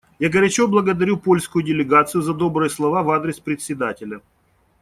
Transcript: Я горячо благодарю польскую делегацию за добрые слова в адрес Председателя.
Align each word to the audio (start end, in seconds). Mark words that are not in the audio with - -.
Я 0.23 0.29
горячо 0.35 0.67
благодарю 0.67 1.17
польскую 1.17 1.63
делегацию 1.63 2.21
за 2.23 2.33
добрые 2.33 2.71
слова 2.71 3.03
в 3.03 3.11
адрес 3.11 3.39
Председателя. 3.39 4.19